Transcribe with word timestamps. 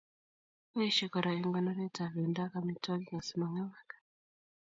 Boishei 0.73 1.11
kora 1.13 1.29
eng 1.33 1.53
konoret 1.55 1.95
ab 2.03 2.11
bendo 2.15 2.39
ak 2.43 2.53
amitwokik 2.59 3.11
asimangemak 3.19 3.89